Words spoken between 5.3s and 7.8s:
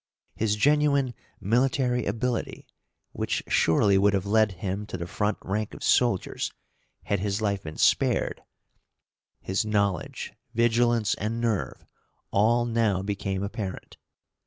rank of soldiers had his life been